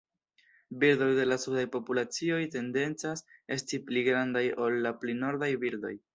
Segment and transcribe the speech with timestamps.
[0.83, 3.23] Birdoj de la sudaj populacioj tendencas
[3.59, 5.97] esti pli grandaj ol la pli nordaj birdoj.